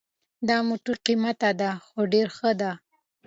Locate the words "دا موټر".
0.47-0.95